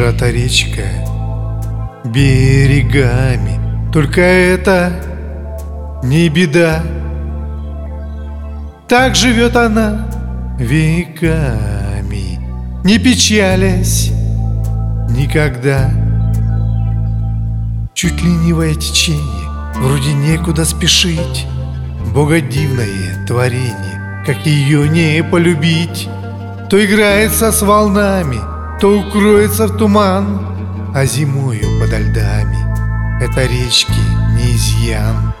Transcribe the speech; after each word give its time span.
Сжата 0.00 0.30
речка 0.30 0.88
берегами. 2.06 3.60
Только 3.92 4.22
это 4.22 4.92
не 6.02 6.30
беда. 6.30 6.82
Так 8.88 9.14
живет 9.14 9.56
она 9.56 10.08
веками. 10.58 12.40
Не 12.82 12.98
печалясь 12.98 14.10
никогда. 15.10 15.90
Чуть 17.92 18.22
ленивое 18.22 18.76
течение 18.76 19.50
Вроде 19.74 20.14
некуда 20.14 20.64
спешить. 20.64 21.46
Богодивное 22.14 23.26
творение 23.26 24.24
Как 24.24 24.46
ее 24.46 24.88
не 24.88 25.22
полюбить. 25.22 26.08
То 26.70 26.82
играется 26.82 27.52
с 27.52 27.60
волнами 27.60 28.49
То 28.80 28.98
укроется 28.98 29.66
в 29.66 29.76
туман 29.76 30.40
А 30.94 31.04
зимою 31.04 31.78
подо 31.78 31.98
льдами. 31.98 32.56
Это 33.22 33.42
речки 33.42 33.92
не 34.34 34.56
изъян 34.56 35.34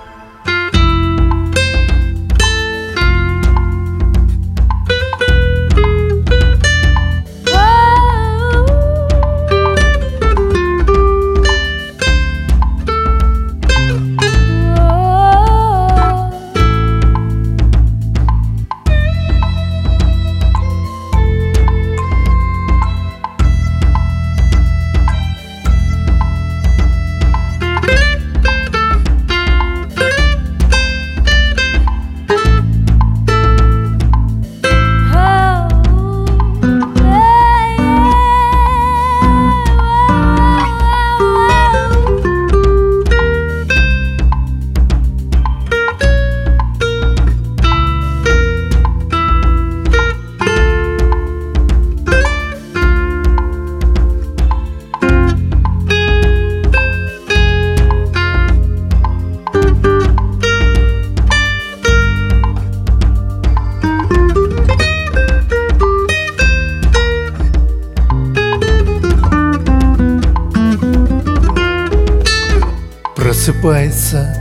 Просыпается 73.40 74.36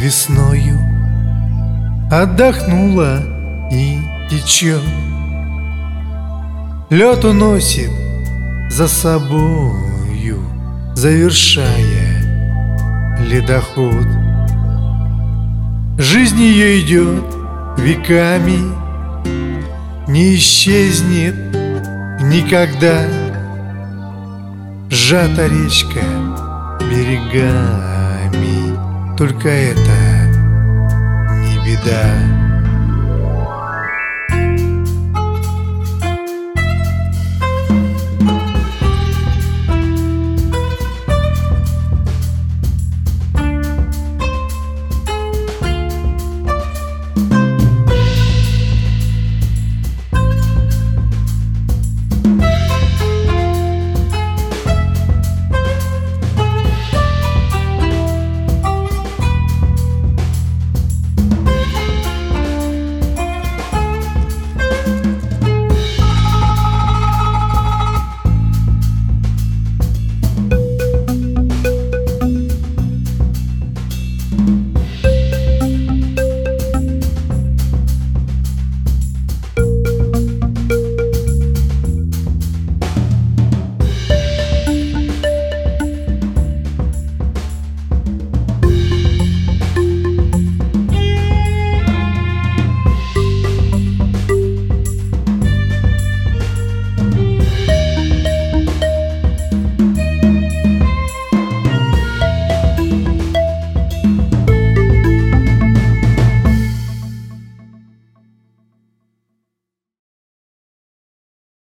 весною. 0.00 0.80
Отдохнула 2.10 3.22
и 3.70 4.00
течет. 4.28 4.82
Лед 6.90 7.24
уносит 7.24 7.92
за 8.68 8.88
собою 8.88 10.40
Завершая 10.96 13.16
ледоход. 13.20 14.08
Жизнь 15.96 16.40
ее 16.40 16.80
идет 16.80 17.24
веками 17.78 18.58
Не 20.08 20.34
исчезнет 20.34 21.36
никогда. 22.24 23.04
Сжата 24.90 25.46
речка 25.46 26.00
берегами 26.80 27.95
Только 29.16 29.48
это 29.48 30.26
не 31.40 31.58
беда 31.64 32.45